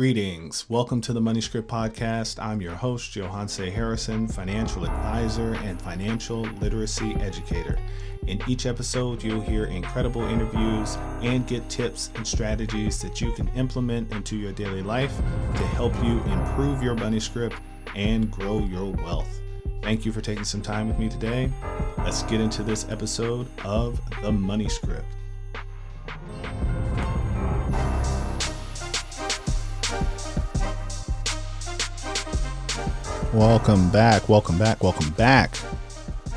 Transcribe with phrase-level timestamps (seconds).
[0.00, 0.64] Greetings.
[0.70, 2.42] Welcome to the Money Script Podcast.
[2.42, 7.78] I'm your host, Johanse Harrison, financial advisor and financial literacy educator.
[8.26, 13.48] In each episode, you'll hear incredible interviews and get tips and strategies that you can
[13.48, 17.56] implement into your daily life to help you improve your money script
[17.94, 19.42] and grow your wealth.
[19.82, 21.52] Thank you for taking some time with me today.
[21.98, 25.04] Let's get into this episode of The Money Script.
[33.32, 35.54] Welcome back, welcome back, welcome back.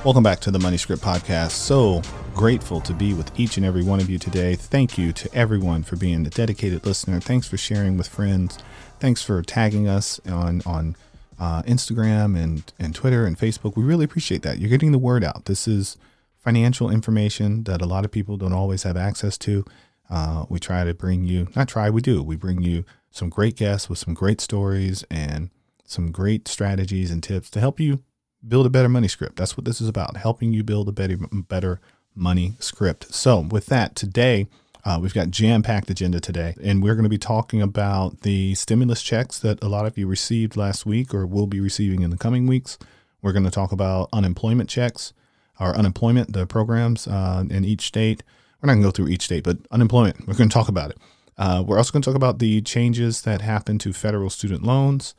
[0.06, 1.50] Welcome back to the Money Script Podcast.
[1.50, 2.04] So
[2.36, 4.54] grateful to be with each and every one of you today.
[4.54, 7.20] Thank you to everyone for being a dedicated listener.
[7.20, 8.60] Thanks for sharing with friends.
[9.00, 10.96] Thanks for tagging us on on
[11.40, 13.76] uh, Instagram and and Twitter and Facebook.
[13.76, 14.60] We really appreciate that.
[14.60, 15.46] You're getting the word out.
[15.46, 15.98] This is
[16.38, 19.66] financial information that a lot of people don't always have access to.
[20.12, 22.22] Uh, we try to bring you, not try, we do.
[22.22, 25.50] We bring you some great guests with some great stories and
[25.94, 28.04] some great strategies and tips to help you
[28.46, 29.38] build a better money script.
[29.38, 31.80] That's what this is about, helping you build a better, better
[32.16, 33.14] money script.
[33.14, 34.48] So, with that, today
[34.86, 39.02] uh, we've got jam-packed agenda today, and we're going to be talking about the stimulus
[39.02, 42.18] checks that a lot of you received last week or will be receiving in the
[42.18, 42.78] coming weeks.
[43.22, 45.14] We're going to talk about unemployment checks,
[45.58, 48.24] our unemployment, the programs uh, in each state.
[48.62, 50.92] We're not going to go through each state, but unemployment, we're going to talk about
[50.92, 50.98] it.
[51.38, 55.16] Uh, we're also going to talk about the changes that happened to federal student loans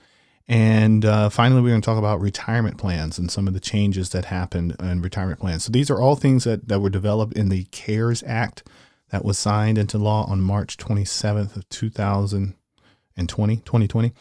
[0.46, 4.10] and uh, finally, we're going to talk about retirement plans and some of the changes
[4.10, 5.64] that happened in retirement plans.
[5.64, 8.62] So these are all things that, that were developed in the CARES Act
[9.10, 14.12] that was signed into law on March 27th of 2020, 2020.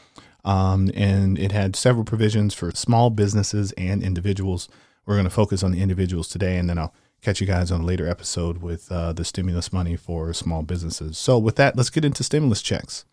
[0.45, 4.69] Um, and it had several provisions for small businesses and individuals.
[5.05, 7.81] We're going to focus on the individuals today, and then I'll catch you guys on
[7.81, 11.17] a later episode with uh, the stimulus money for small businesses.
[11.17, 13.05] So with that, let's get into stimulus checks.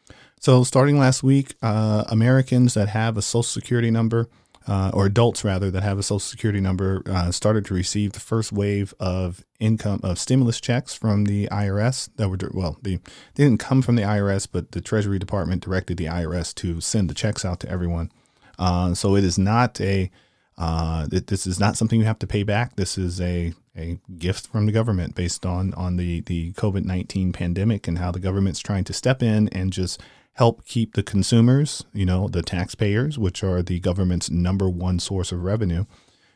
[0.42, 4.26] So, starting last week, uh, Americans that have a Social Security number,
[4.66, 8.20] uh, or adults rather, that have a Social Security number, uh, started to receive the
[8.20, 12.08] first wave of income of stimulus checks from the IRS.
[12.16, 12.96] That were well, they,
[13.34, 17.10] they didn't come from the IRS, but the Treasury Department directed the IRS to send
[17.10, 18.10] the checks out to everyone.
[18.58, 20.10] Uh, so it is not a
[20.56, 22.76] uh, this is not something you have to pay back.
[22.76, 27.30] This is a a gift from the government based on on the the COVID nineteen
[27.30, 30.00] pandemic and how the government's trying to step in and just
[30.34, 35.32] help keep the consumers, you know, the taxpayers, which are the government's number one source
[35.32, 35.84] of revenue,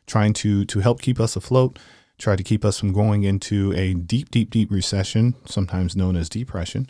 [0.07, 1.79] trying to to help keep us afloat,
[2.19, 6.29] try to keep us from going into a deep, deep, deep recession, sometimes known as
[6.29, 6.89] depression,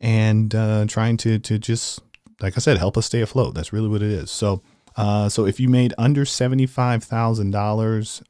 [0.00, 2.00] and uh, trying to to just,
[2.40, 3.54] like I said, help us stay afloat.
[3.54, 4.30] That's really what it is.
[4.30, 4.62] So.
[4.96, 8.20] Uh, so if you made under seventy-five thousand um, dollars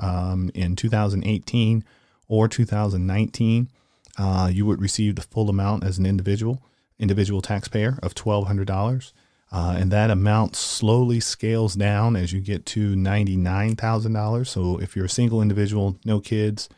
[0.55, 1.83] in 2018
[2.29, 3.71] or 2019,
[4.19, 6.61] uh, you would receive the full amount as an individual
[6.99, 9.13] individual taxpayer of $1,200.
[9.51, 14.47] Uh, and that amount slowly scales down as you get to $99,000.
[14.47, 16.69] So if you're a single individual, no kids,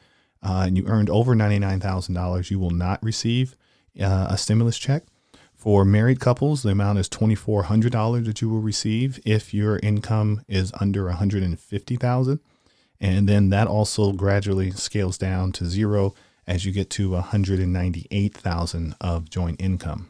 [0.43, 3.57] uh, and you earned over $99,000, you will not receive
[4.01, 5.05] uh, a stimulus check.
[5.55, 10.73] For married couples, the amount is $2,400 that you will receive if your income is
[10.81, 12.41] under 150,000.
[13.01, 16.15] And then that also gradually scales down to zero
[16.47, 20.09] as you get to 198,000 of joint income.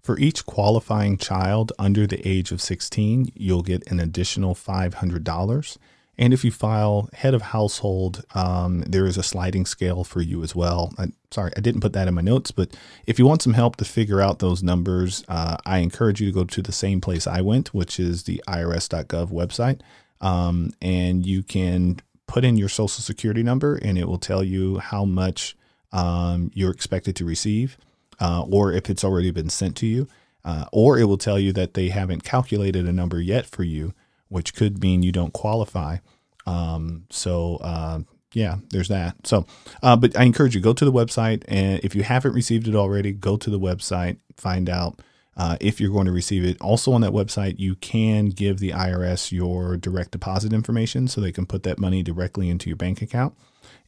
[0.00, 5.78] For each qualifying child under the age of 16, you'll get an additional $500.
[6.16, 10.42] And if you file head of household, um, there is a sliding scale for you
[10.42, 10.92] as well.
[10.98, 13.76] I, sorry, I didn't put that in my notes, but if you want some help
[13.76, 17.26] to figure out those numbers, uh, I encourage you to go to the same place
[17.26, 19.80] I went, which is the irs.gov website.
[20.20, 24.78] Um, and you can put in your social security number and it will tell you
[24.78, 25.56] how much
[25.92, 27.78] um, you're expected to receive,
[28.20, 30.08] uh, or if it's already been sent to you,
[30.44, 33.92] uh, or it will tell you that they haven't calculated a number yet for you,
[34.28, 35.98] which could mean you don't qualify.
[36.46, 38.00] Um, so, uh,
[38.32, 39.26] yeah, there's that.
[39.26, 39.46] So,
[39.82, 42.74] uh, but I encourage you go to the website, and if you haven't received it
[42.74, 45.00] already, go to the website, find out
[45.36, 46.60] uh, if you're going to receive it.
[46.60, 51.32] Also, on that website, you can give the IRS your direct deposit information so they
[51.32, 53.34] can put that money directly into your bank account.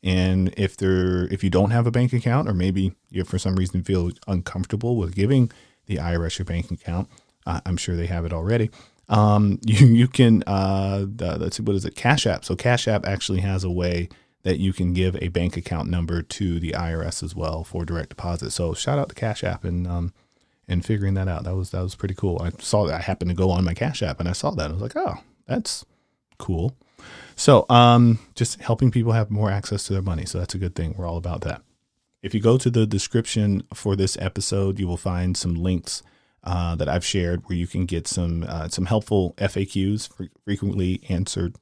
[0.03, 3.57] And if there, if you don't have a bank account, or maybe you for some
[3.57, 5.51] reason feel uncomfortable with giving
[5.87, 7.09] the IRS your bank account,
[7.47, 8.71] uh, I'm sure they have it already.
[9.09, 12.45] Um, you you can uh, let's see what is it Cash App.
[12.45, 14.09] So Cash App actually has a way
[14.43, 18.09] that you can give a bank account number to the IRS as well for direct
[18.09, 18.53] deposit.
[18.53, 20.15] So shout out to Cash App and um,
[20.67, 21.45] and figuring that out.
[21.45, 22.41] That was that was pretty cool.
[22.41, 24.71] I saw that I happened to go on my Cash App and I saw that.
[24.71, 25.17] I was like, oh,
[25.47, 25.85] that's
[26.39, 26.75] cool.
[27.37, 30.27] So, um, just helping people have more access to their money.
[30.27, 30.95] So that's a good thing.
[30.97, 31.63] We're all about that.
[32.23, 36.03] If you go to the description for this episode, you will find some links
[36.45, 40.09] uh, that I've shared where you can get some uh, some helpful FAQs,
[40.45, 41.57] frequently answered,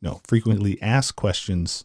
[0.00, 1.84] no, frequently asked questions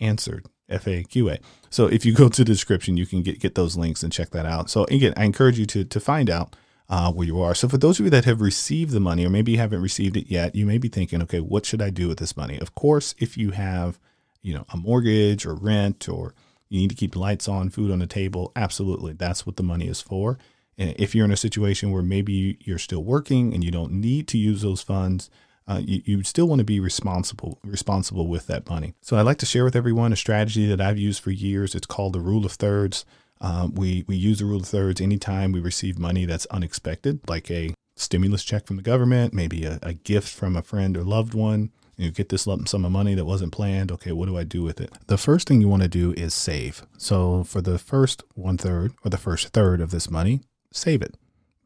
[0.00, 1.40] answered FAQA.
[1.70, 4.30] So if you go to the description, you can get get those links and check
[4.30, 4.70] that out.
[4.70, 6.56] So again, I encourage you to to find out
[6.94, 7.56] uh, where you are.
[7.56, 10.16] So for those of you that have received the money, or maybe you haven't received
[10.16, 12.56] it yet, you may be thinking, okay, what should I do with this money?
[12.60, 13.98] Of course, if you have,
[14.42, 16.34] you know, a mortgage or rent, or
[16.68, 19.88] you need to keep lights on, food on the table, absolutely, that's what the money
[19.88, 20.38] is for.
[20.78, 24.28] And if you're in a situation where maybe you're still working and you don't need
[24.28, 25.30] to use those funds,
[25.66, 28.94] uh, you, you still want to be responsible responsible with that money.
[29.00, 31.74] So I'd like to share with everyone a strategy that I've used for years.
[31.74, 33.04] It's called the rule of thirds.
[33.40, 37.50] Um, we we use the rule of thirds anytime we receive money that's unexpected, like
[37.50, 41.34] a stimulus check from the government, maybe a, a gift from a friend or loved
[41.34, 41.70] one.
[41.96, 43.92] You get this lump sum of money that wasn't planned.
[43.92, 44.92] Okay, what do I do with it?
[45.06, 46.84] The first thing you want to do is save.
[46.98, 50.40] So for the first one third or the first third of this money,
[50.72, 51.14] save it.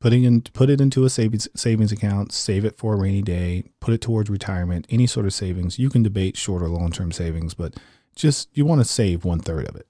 [0.01, 3.65] Putting in, put it into a savings savings account, save it for a rainy day,
[3.81, 5.79] put it towards retirement, any sort of savings.
[5.79, 7.75] You can debate short or long term savings, but
[8.15, 9.87] just you want to save one third of it.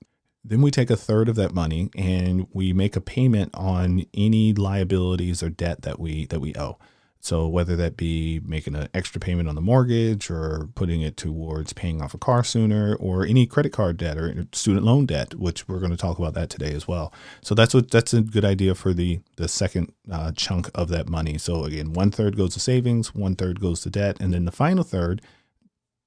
[0.49, 4.55] Then we take a third of that money and we make a payment on any
[4.55, 6.79] liabilities or debt that we that we owe.
[7.21, 11.73] So whether that be making an extra payment on the mortgage or putting it towards
[11.73, 15.67] paying off a car sooner or any credit card debt or student loan debt, which
[15.69, 17.13] we're going to talk about that today as well.
[17.43, 21.09] So that's what that's a good idea for the the second uh, chunk of that
[21.09, 21.39] money.
[21.39, 24.53] So again, one third goes to savings, one third goes to debt, and then the
[24.53, 25.21] final third,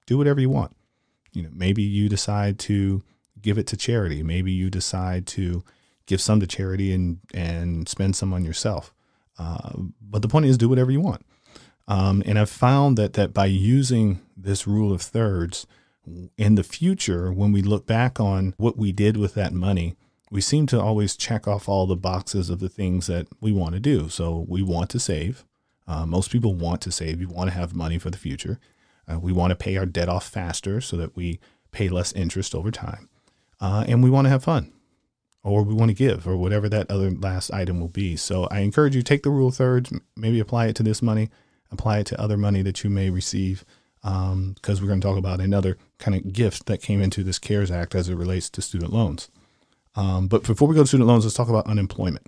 [0.08, 0.76] do whatever you want.
[1.34, 3.04] You know, maybe you decide to
[3.42, 4.24] give it to charity.
[4.24, 5.64] Maybe you decide to
[6.06, 8.94] give some to charity and and spend some on yourself.
[9.38, 9.72] Uh,
[10.02, 11.26] but the point is, do whatever you want.
[11.88, 15.66] Um, and I've found that that by using this rule of thirds
[16.38, 19.96] in the future, when we look back on what we did with that money,
[20.30, 23.74] we seem to always check off all the boxes of the things that we want
[23.74, 24.10] to do.
[24.10, 25.46] So we want to save.
[25.88, 27.20] Uh, most people want to save.
[27.20, 28.60] We want to have money for the future.
[29.12, 31.40] Uh, we want to pay our debt off faster so that we
[31.72, 33.10] pay less interest over time.
[33.62, 34.74] Uh, and we want to have fun
[35.44, 38.16] or we want to give or whatever that other last item will be.
[38.16, 41.30] So I encourage you take the rule of thirds, maybe apply it to this money,
[41.72, 43.64] apply it to other money that you may receive
[44.02, 47.38] because um, we're going to talk about another kind of gift that came into this
[47.38, 49.30] CARES Act as it relates to student loans.
[49.96, 52.26] Um, but before we go to student loans, let's talk about unemployment.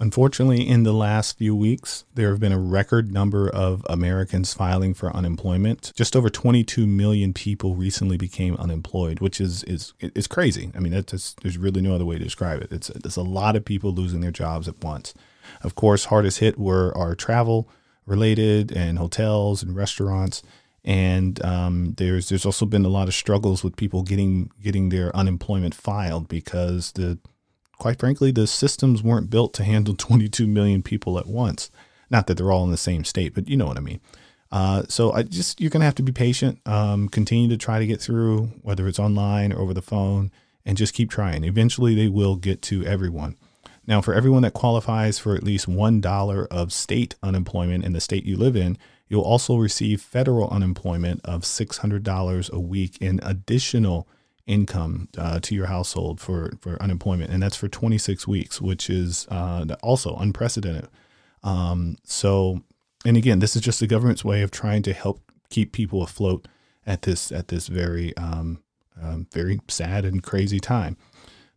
[0.00, 4.92] Unfortunately, in the last few weeks, there have been a record number of Americans filing
[4.92, 5.92] for unemployment.
[5.94, 10.72] Just over 22 million people recently became unemployed, which is is is crazy.
[10.74, 12.72] I mean, that's, there's really no other way to describe it.
[12.72, 15.14] It's it's a lot of people losing their jobs at once.
[15.62, 17.68] Of course, hardest hit were our travel
[18.04, 20.42] related and hotels and restaurants.
[20.84, 25.14] And um, there's there's also been a lot of struggles with people getting getting their
[25.14, 27.18] unemployment filed because the
[27.84, 31.70] quite frankly, the systems weren't built to handle 22 million people at once.
[32.08, 34.00] Not that they're all in the same state, but you know what I mean.
[34.50, 36.60] Uh, so I just you're gonna have to be patient.
[36.64, 40.32] Um, continue to try to get through, whether it's online or over the phone,
[40.64, 41.44] and just keep trying.
[41.44, 43.36] Eventually, they will get to everyone.
[43.86, 48.00] Now, for everyone that qualifies for at least one dollar of state unemployment in the
[48.00, 48.78] state you live in,
[49.10, 54.08] you'll also receive federal unemployment of six hundred dollars a week in additional
[54.46, 57.30] income uh, to your household for, for unemployment.
[57.30, 60.88] And that's for 26 weeks, which is uh, also unprecedented.
[61.42, 62.62] Um, so,
[63.04, 65.20] and again, this is just the government's way of trying to help
[65.50, 66.48] keep people afloat
[66.86, 68.62] at this at this very um,
[69.00, 70.96] um, very sad and crazy time.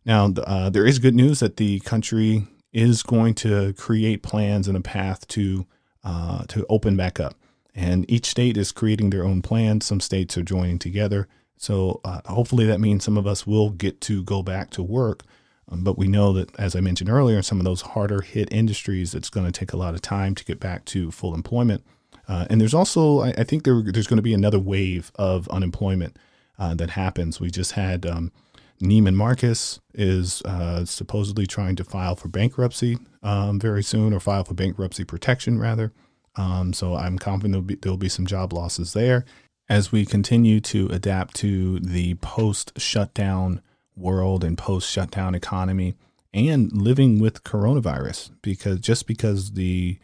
[0.04, 4.76] Now, uh, there is good news that the country is going to create plans and
[4.76, 5.66] a path to
[6.04, 7.34] uh, to open back up,
[7.74, 9.86] and each state is creating their own plans.
[9.86, 11.28] Some states are joining together.
[11.58, 15.24] So uh, hopefully that means some of us will get to go back to work.
[15.70, 19.14] Um, but we know that, as I mentioned earlier, some of those harder hit industries,
[19.14, 21.84] it's going to take a lot of time to get back to full employment.
[22.26, 25.48] Uh, and there's also, I, I think there, there's going to be another wave of
[25.48, 26.16] unemployment
[26.58, 27.40] uh, that happens.
[27.40, 28.32] We just had um,
[28.80, 34.44] Neiman Marcus is uh, supposedly trying to file for bankruptcy um, very soon, or file
[34.44, 35.92] for bankruptcy protection rather.
[36.36, 39.24] Um, so I'm confident there'll be, there'll be some job losses there
[39.68, 43.60] as we continue to adapt to the post shutdown
[43.96, 45.94] world and post shutdown economy
[46.32, 49.98] and living with coronavirus because just because the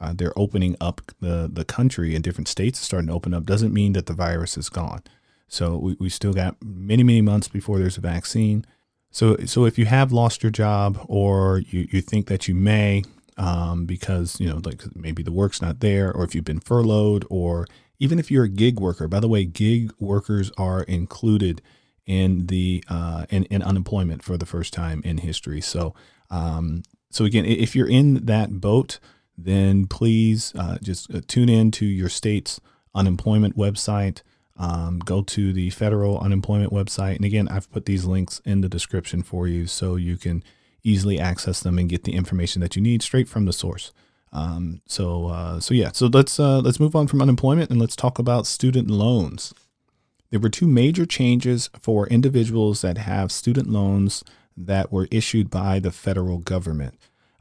[0.00, 3.44] uh, they're opening up the the country and different states are starting to open up
[3.44, 5.02] doesn't mean that the virus is gone.
[5.48, 8.64] So we, we still got many many months before there's a vaccine.
[9.10, 13.02] So so if you have lost your job or you, you think that you may
[13.36, 17.26] um, because you know like maybe the work's not there or if you've been furloughed
[17.28, 17.66] or
[18.00, 19.06] even if you're a gig worker.
[19.06, 21.62] By the way, gig workers are included
[22.06, 25.60] in the uh, in, in unemployment for the first time in history.
[25.60, 25.94] So
[26.30, 28.98] um, so again, if you're in that boat,
[29.36, 32.60] then please uh, just uh, tune in to your state's
[32.94, 34.22] unemployment website.
[34.56, 37.16] Um, go to the federal unemployment website.
[37.16, 40.44] And again, I've put these links in the description for you so you can
[40.82, 43.92] easily access them and get the information that you need straight from the source.
[44.32, 47.96] Um, so, uh, so yeah, so let's, uh, let's move on from unemployment and let's
[47.96, 49.52] talk about student loans.
[50.30, 54.22] There were two major changes for individuals that have student loans
[54.56, 56.94] that were issued by the federal government.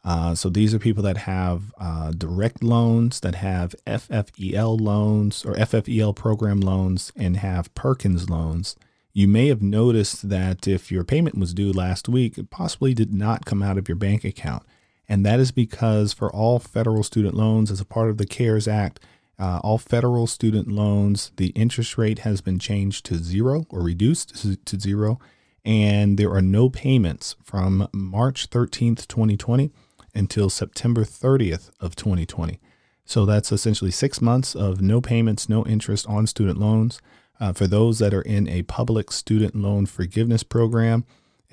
[0.03, 5.53] Uh, so these are people that have uh, direct loans, that have FFEL loans or
[5.55, 8.75] FFEL program loans, and have Perkins loans.
[9.13, 13.13] You may have noticed that if your payment was due last week, it possibly did
[13.13, 14.63] not come out of your bank account.
[15.10, 18.68] And that is because for all federal student loans, as a part of the CARES
[18.68, 19.00] Act,
[19.39, 24.66] uh, all federal student loans, the interest rate has been changed to zero or reduced
[24.66, 25.20] to zero.
[25.66, 29.72] And there are no payments from March 13th, 2020
[30.13, 32.60] until September 30th of 2020.
[33.06, 37.01] So that's essentially six months of no payments, no interest on student loans.
[37.39, 41.06] Uh, for those that are in a public student loan forgiveness program,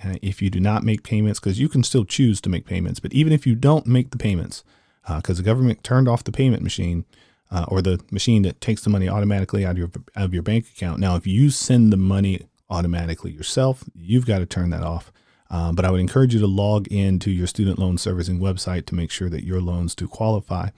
[0.05, 3.01] uh, if you do not make payments, because you can still choose to make payments,
[3.01, 4.63] but even if you don't make the payments,
[5.07, 7.05] because uh, the government turned off the payment machine
[7.51, 10.43] uh, or the machine that takes the money automatically out of your out of your
[10.43, 10.99] bank account.
[10.99, 15.13] Now, if you send the money automatically yourself, you've got to turn that off.
[15.49, 18.97] Um, but I would encourage you to log into your student loan servicing website to
[18.97, 20.71] make sure that your loans do qualify.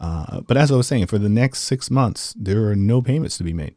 [0.00, 3.36] Uh, but as I was saying, for the next six months, there are no payments
[3.38, 3.74] to be made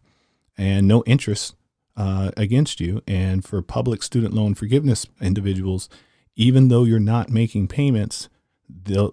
[0.58, 1.56] and no interest
[1.98, 3.01] uh, against you.
[3.08, 5.89] And for public student loan forgiveness individuals,
[6.36, 8.30] even though you're not making payments,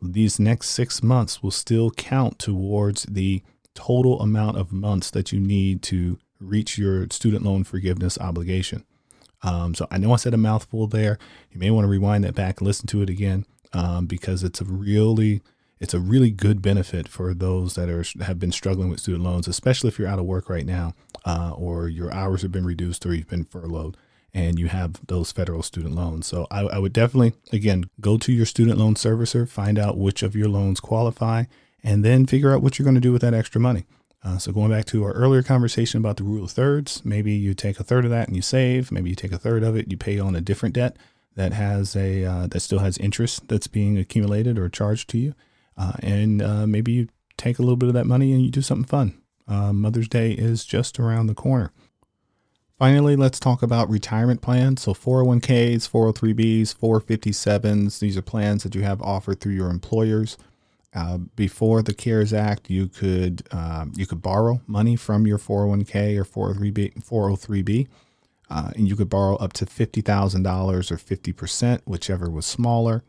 [0.02, 3.42] these next six months will still count towards the
[3.74, 8.84] total amount of months that you need to reach your student loan forgiveness obligation.
[9.42, 11.18] Um, so I know I said a mouthful there.
[11.50, 14.64] You may want to rewind that back listen to it again um, because it's a
[14.64, 15.42] really
[15.80, 19.48] it's a really good benefit for those that are have been struggling with student loans,
[19.48, 23.04] especially if you're out of work right now, uh, or your hours have been reduced,
[23.06, 23.96] or you've been furloughed,
[24.32, 26.26] and you have those federal student loans.
[26.26, 30.22] So I, I would definitely, again, go to your student loan servicer, find out which
[30.22, 31.44] of your loans qualify,
[31.82, 33.84] and then figure out what you're going to do with that extra money.
[34.24, 37.52] Uh, so going back to our earlier conversation about the rule of thirds, maybe you
[37.52, 38.90] take a third of that and you save.
[38.90, 40.96] Maybe you take a third of it, you pay on a different debt
[41.36, 45.34] that has a uh, that still has interest that's being accumulated or charged to you,
[45.76, 48.62] uh, and uh, maybe you take a little bit of that money and you do
[48.62, 49.20] something fun.
[49.46, 51.72] Uh, Mother's Day is just around the corner.
[52.78, 54.82] Finally, let's talk about retirement plans.
[54.82, 57.98] So 401ks, 403bs, 457s.
[58.00, 60.36] These are plans that you have offered through your employers.
[60.92, 66.16] Uh, before the CARES Act, you could uh, you could borrow money from your 401k
[66.16, 67.88] or 403b, 403b
[68.50, 72.46] uh, and you could borrow up to fifty thousand dollars or fifty percent, whichever was
[72.46, 73.02] smaller.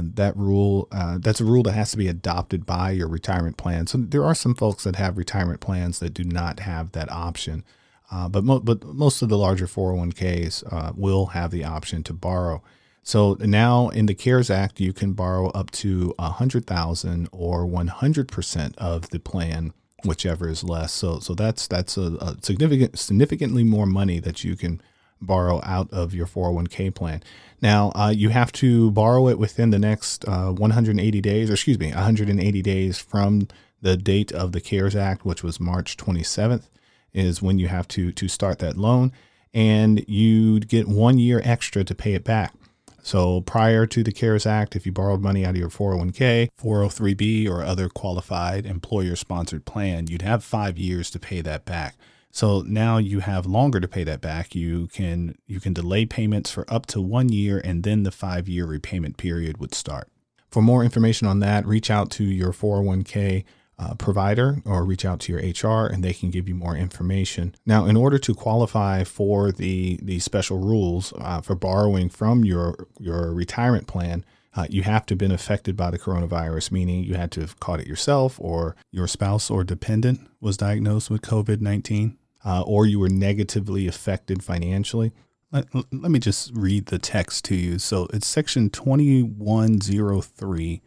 [0.00, 3.56] And that rule uh, that's a rule that has to be adopted by your retirement
[3.56, 3.86] plan.
[3.86, 7.64] So there are some folks that have retirement plans that do not have that option,
[8.10, 12.62] uh, but mo- but most of the larger 401ks will have the option to borrow.
[13.02, 17.66] So now in the CARES Act, you can borrow up to a hundred thousand or
[17.66, 19.72] one hundred percent of the plan,
[20.04, 20.92] whichever is less.
[20.92, 24.80] So so that's that's a, a, significant significantly more money that you can
[25.20, 27.22] borrow out of your 401k plan.
[27.60, 31.78] Now uh, you have to borrow it within the next uh, 180 days, or excuse
[31.78, 33.48] me, 180 days from
[33.82, 36.68] the date of the CARES Act, which was March 27th,
[37.12, 39.12] is when you have to to start that loan,
[39.52, 42.54] and you'd get one year extra to pay it back.
[43.02, 47.48] So prior to the CARES Act, if you borrowed money out of your 401k, 403b,
[47.48, 51.96] or other qualified employer sponsored plan, you'd have five years to pay that back.
[52.32, 54.54] So now you have longer to pay that back.
[54.54, 58.48] You can you can delay payments for up to one year, and then the five
[58.48, 60.08] year repayment period would start.
[60.50, 63.44] For more information on that, reach out to your 401k
[63.80, 67.54] uh, provider or reach out to your HR and they can give you more information.
[67.64, 72.88] Now, in order to qualify for the, the special rules uh, for borrowing from your,
[72.98, 77.14] your retirement plan, uh, you have to have been affected by the coronavirus, meaning you
[77.14, 81.60] had to have caught it yourself or your spouse or dependent was diagnosed with COVID
[81.60, 85.12] 19, uh, or you were negatively affected financially.
[85.52, 87.78] Let, let me just read the text to you.
[87.78, 90.82] So it's section 2103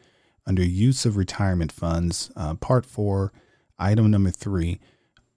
[0.45, 3.31] under use of retirement funds, uh, part four,
[3.77, 4.79] item number three,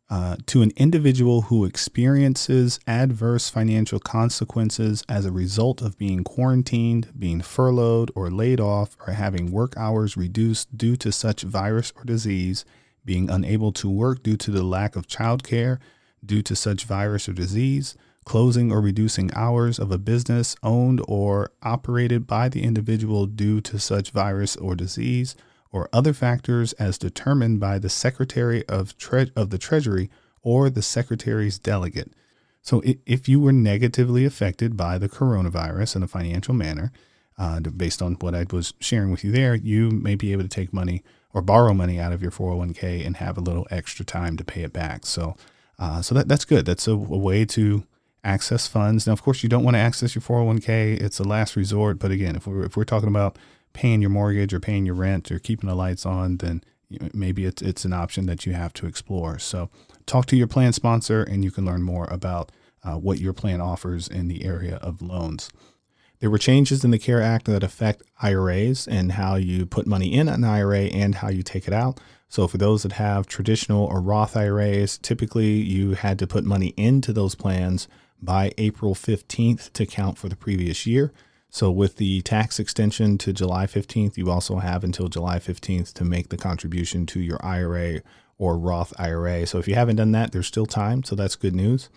[0.08, 7.08] uh, to an individual who experiences adverse financial consequences as a result of being quarantined,
[7.18, 12.04] being furloughed or laid off, or having work hours reduced due to such virus or
[12.04, 12.64] disease,
[13.04, 15.78] being unable to work due to the lack of childcare
[16.26, 21.52] due to such virus or disease, closing or reducing hours of a business owned or
[21.62, 25.36] operated by the individual due to such virus or disease,
[25.72, 30.10] or other factors as determined by the Secretary of, Tre- of the Treasury
[30.42, 32.12] or the Secretary's delegate.
[32.62, 36.90] So, if you were negatively affected by the coronavirus in a financial manner,
[37.38, 40.48] uh, based on what I was sharing with you there, you may be able to
[40.48, 44.36] take money or borrow money out of your 401k and have a little extra time
[44.36, 45.06] to pay it back.
[45.06, 45.36] So,
[45.78, 46.64] uh, so that, that's good.
[46.64, 47.84] That's a, a, way to
[48.24, 49.06] access funds.
[49.06, 51.00] Now, of course, you don't want to access your 401k.
[51.00, 51.98] It's a last resort.
[51.98, 53.38] But again, if we're, if we're talking about
[53.72, 56.64] paying your mortgage or paying your rent or keeping the lights on, then
[57.12, 59.38] maybe it's, it's an option that you have to explore.
[59.38, 59.68] So
[60.06, 62.52] talk to your plan sponsor and you can learn more about
[62.82, 65.50] uh, what your plan offers in the area of loans.
[66.20, 70.14] There were changes in the CARE Act that affect IRAs and how you put money
[70.14, 72.00] in an IRA and how you take it out.
[72.28, 76.74] So, for those that have traditional or Roth IRAs, typically you had to put money
[76.76, 77.88] into those plans
[78.20, 81.12] by April 15th to count for the previous year.
[81.50, 86.04] So, with the tax extension to July 15th, you also have until July 15th to
[86.04, 88.02] make the contribution to your IRA
[88.38, 89.46] or Roth IRA.
[89.46, 91.04] So, if you haven't done that, there's still time.
[91.04, 91.88] So, that's good news.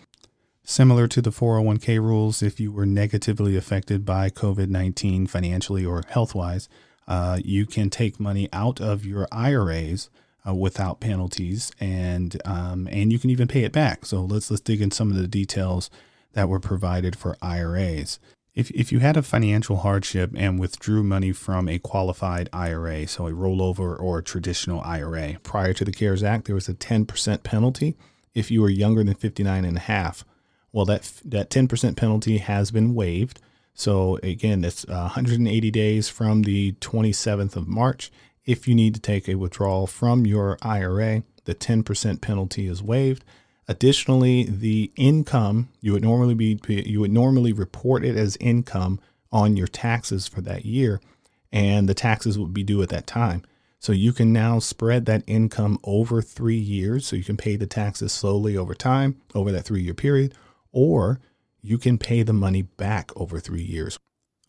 [0.62, 6.04] Similar to the 401k rules, if you were negatively affected by COVID 19 financially or
[6.08, 6.68] health wise,
[7.08, 10.10] uh, you can take money out of your IRAs
[10.46, 14.06] uh, without penalties, and um, and you can even pay it back.
[14.06, 15.90] So let's let's dig in some of the details
[16.32, 18.18] that were provided for IRAs.
[18.54, 23.28] If, if you had a financial hardship and withdrew money from a qualified IRA, so
[23.28, 27.42] a rollover or a traditional IRA, prior to the CARES Act, there was a 10%
[27.44, 27.96] penalty
[28.34, 30.24] if you were younger than 59 and a half.
[30.72, 33.40] Well, that that 10% penalty has been waived.
[33.74, 38.10] So again, it's 180 days from the 27th of March.
[38.44, 43.24] If you need to take a withdrawal from your IRA, the 10% penalty is waived.
[43.68, 48.98] Additionally, the income you would normally be you would normally report it as income
[49.30, 51.00] on your taxes for that year,
[51.52, 53.44] and the taxes would be due at that time.
[53.78, 57.06] So you can now spread that income over three years.
[57.06, 60.34] So you can pay the taxes slowly over time, over that three year period,
[60.72, 61.20] or
[61.62, 63.98] you can pay the money back over three years,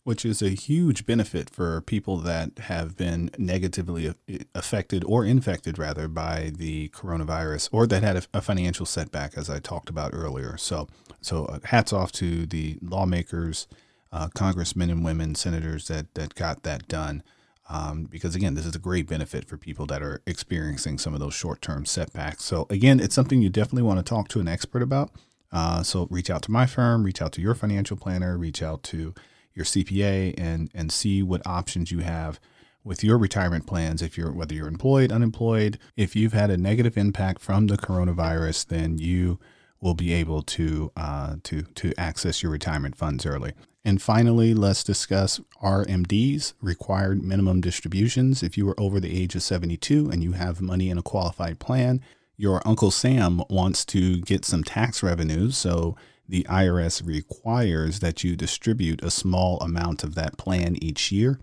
[0.04, 4.12] which is a huge benefit for people that have been negatively
[4.54, 9.60] affected or infected, rather, by the coronavirus or that had a, financial setback, as I
[9.60, 10.56] talked about earlier.
[10.56, 10.88] So,
[11.20, 13.68] so uh, hats off to the lawmakers,
[14.10, 17.22] uh, congressmen and women, senators that that got that done.
[17.68, 21.20] Um, because again, this is a great benefit for people that are experiencing some of
[21.20, 22.44] those short-term setbacks.
[22.44, 25.12] So again, it's something you definitely want to talk to an expert about.
[25.52, 28.82] Uh, so reach out to my firm, reach out to your financial planner, reach out
[28.82, 29.14] to
[29.54, 32.40] your CPA, and and see what options you have
[32.84, 34.02] with your retirement plans.
[34.02, 38.66] If you're whether you're employed, unemployed, if you've had a negative impact from the coronavirus,
[38.66, 39.38] then you
[39.80, 43.52] will be able to uh, to to access your retirement funds early.
[43.84, 48.42] And finally, let's discuss RMDs, required minimum distributions.
[48.42, 51.58] If you are over the age of 72 and you have money in a qualified
[51.58, 52.00] plan,
[52.36, 55.56] your Uncle Sam wants to get some tax revenues.
[55.56, 55.96] So
[56.28, 61.38] the IRS requires that you distribute a small amount of that plan each year.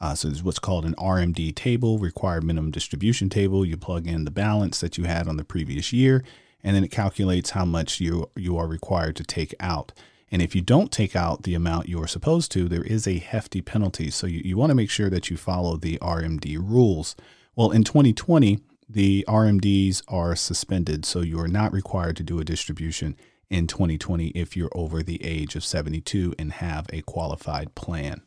[0.00, 3.64] Uh, so there's what's called an RMD table, required minimum distribution table.
[3.64, 6.22] You plug in the balance that you had on the previous year,
[6.62, 9.92] and then it calculates how much you you are required to take out.
[10.30, 13.18] And if you don't take out the amount you are supposed to, there is a
[13.18, 14.10] hefty penalty.
[14.10, 17.16] So you, you want to make sure that you follow the RMD rules.
[17.56, 22.44] Well, in 2020, the RMDs are suspended, so you are not required to do a
[22.44, 23.16] distribution
[23.50, 28.22] in 2020 if you're over the age of 72 and have a qualified plan.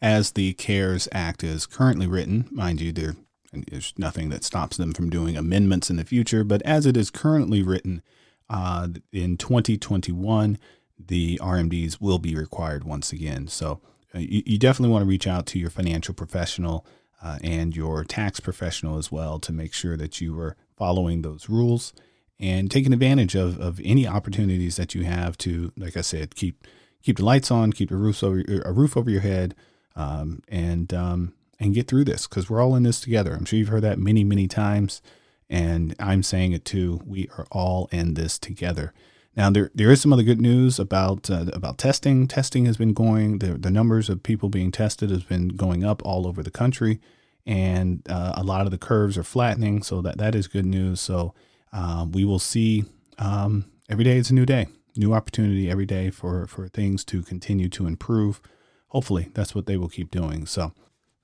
[0.00, 3.16] As the CARES Act is currently written, mind you, there
[3.52, 7.10] there's nothing that stops them from doing amendments in the future, but as it is
[7.10, 8.02] currently written,
[8.50, 10.58] uh, in 2021,
[10.98, 13.48] the RMDs will be required once again.
[13.48, 13.80] So
[14.14, 16.84] uh, you, you definitely want to reach out to your financial professional
[17.22, 21.48] uh, and your tax professional as well to make sure that you are following those
[21.48, 21.92] rules
[22.40, 26.66] and taking advantage of, of any opportunities that you have to, like I said, keep
[27.02, 29.54] keep the lights on, keep a roof over a roof over your head,
[29.96, 33.34] um, and um, and get through this because we're all in this together.
[33.34, 35.02] I'm sure you've heard that many many times,
[35.50, 37.00] and I'm saying it too.
[37.04, 38.92] We are all in this together.
[39.36, 42.28] Now there there is some other good news about uh, about testing.
[42.28, 43.38] Testing has been going.
[43.38, 47.00] The the numbers of people being tested has been going up all over the country,
[47.46, 49.82] and uh, a lot of the curves are flattening.
[49.82, 51.00] So that that is good news.
[51.00, 51.34] So
[51.72, 52.84] um, we will see.
[53.18, 57.22] Um, every day is a new day, new opportunity every day for for things to
[57.22, 58.40] continue to improve.
[58.88, 60.46] Hopefully, that's what they will keep doing.
[60.46, 60.72] So.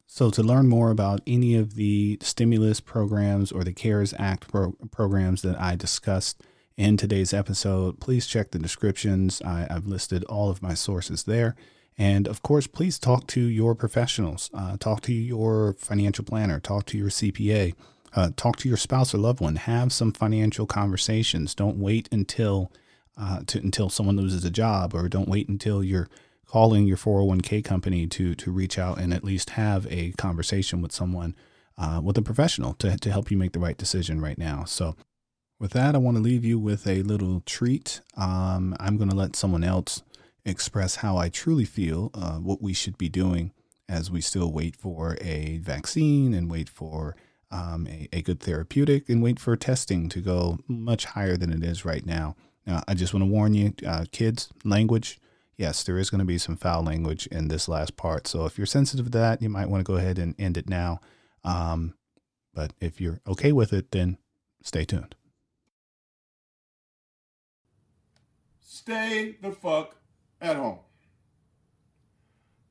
[0.06, 4.76] So, to learn more about any of the stimulus programs or the CARES Act pro-
[4.92, 6.40] programs that I discussed,
[6.76, 9.40] in today's episode, please check the descriptions.
[9.42, 11.54] I, have listed all of my sources there.
[11.96, 16.86] And of course, please talk to your professionals, uh, talk to your financial planner, talk
[16.86, 17.74] to your CPA,
[18.14, 19.56] uh, talk to your spouse or loved one.
[19.56, 21.54] Have some financial conversations.
[21.54, 22.72] Don't wait until
[23.16, 26.08] uh, to, until someone loses a job, or don't wait until you're
[26.46, 30.92] calling your 401k company to to reach out and at least have a conversation with
[30.92, 31.34] someone,
[31.78, 34.64] uh, with a professional to to help you make the right decision right now.
[34.64, 34.96] So.
[35.60, 38.00] With that, I want to leave you with a little treat.
[38.16, 40.02] Um, I'm going to let someone else
[40.44, 43.52] express how I truly feel, uh, what we should be doing
[43.88, 47.16] as we still wait for a vaccine and wait for
[47.50, 51.62] um, a, a, good therapeutic and wait for testing to go much higher than it
[51.62, 52.36] is right now.
[52.66, 55.20] Now, I just want to warn you, uh, kids, language.
[55.56, 58.26] Yes, there is going to be some foul language in this last part.
[58.26, 60.68] So if you're sensitive to that, you might want to go ahead and end it
[60.68, 61.00] now.
[61.44, 61.94] Um,
[62.54, 64.18] but if you're okay with it, then
[64.62, 65.14] stay tuned.
[68.60, 69.96] Stay the fuck
[70.40, 70.78] at home.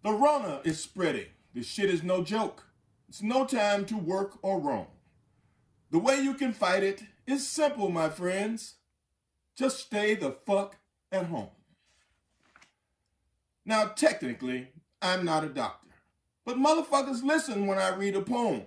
[0.04, 1.28] The Rona is spreading.
[1.54, 2.66] This shit is no joke.
[3.14, 4.88] It's no time to work or roam.
[5.92, 8.78] The way you can fight it is simple, my friends.
[9.56, 10.78] Just stay the fuck
[11.12, 11.52] at home.
[13.68, 15.90] Now, technically, I'm not a doctor,
[16.44, 18.64] but motherfuckers listen when I read a poem.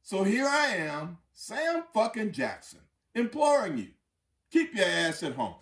[0.00, 2.82] So here I am, Sam fucking Jackson,
[3.16, 3.88] imploring you
[4.52, 5.56] keep your ass at home.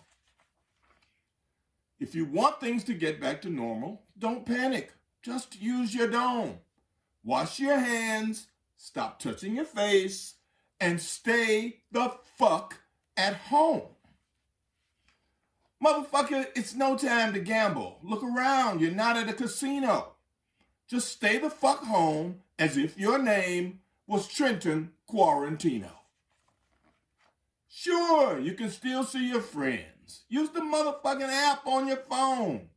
[1.99, 4.93] If you want things to get back to normal, don't panic.
[5.23, 6.59] Just use your dome.
[7.23, 10.35] Wash your hands, stop touching your face,
[10.79, 12.79] and stay the fuck
[13.15, 13.83] at home.
[15.83, 17.99] Motherfucker, it's no time to gamble.
[18.03, 20.13] Look around, you're not at a casino.
[20.87, 25.91] Just stay the fuck home as if your name was Quentin Quarantino.
[27.69, 29.91] Sure, you can still see your friends
[30.29, 32.69] Use the motherfucking app on your phone.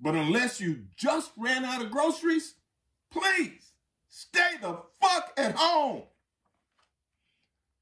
[0.00, 2.54] But unless you just ran out of groceries,
[3.10, 3.71] please
[4.12, 6.02] stay the fuck at home.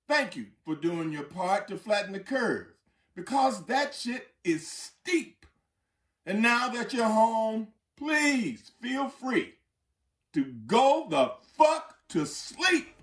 [0.08, 2.68] Thank you for doing your part to flatten the curve
[3.16, 5.44] because that shit is steep.
[6.24, 9.54] And now that you're home, please feel free
[10.32, 12.94] to go the fuck to sleep.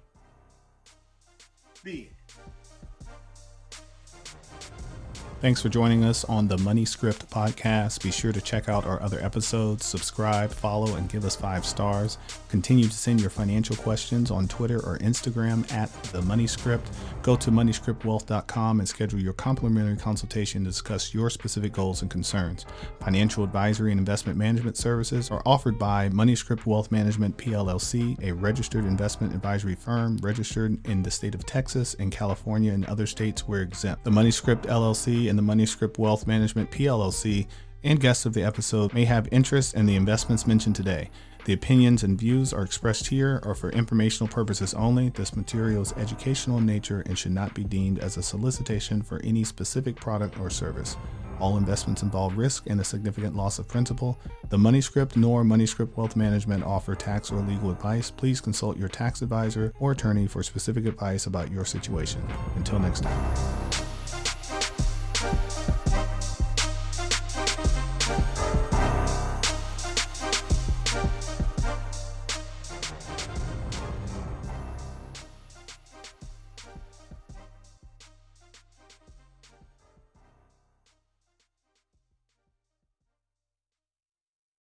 [5.39, 8.01] Thanks for joining us on the Money Script podcast.
[8.01, 12.17] Be sure to check out our other episodes, subscribe, follow, and give us five stars.
[12.49, 16.89] Continue to send your financial questions on Twitter or Instagram at the Money Script.
[17.21, 22.65] Go to moneyscriptwealth.com and schedule your complimentary consultation to discuss your specific goals and concerns.
[23.01, 28.86] Financial advisory and investment management services are offered by Moneyscript Wealth Management PLLC, a registered
[28.86, 33.62] investment advisory firm registered in the state of Texas and California and other states where
[33.62, 34.03] exempt.
[34.03, 37.47] The Moneyscript LLC and the Moneyscript Wealth Management PLLC
[37.88, 41.10] and guests of the episode may have interest in the investments mentioned today.
[41.45, 45.10] The opinions and views are expressed here are for informational purposes only.
[45.10, 49.21] This material is educational in nature and should not be deemed as a solicitation for
[49.23, 50.97] any specific product or service.
[51.39, 54.19] All investments involve risk and a significant loss of principal.
[54.50, 58.12] The Moneyscript nor Moneyscript Wealth Management offer tax or legal advice.
[58.12, 62.21] Please consult your tax advisor or attorney for specific advice about your situation.
[62.58, 63.76] Until next time.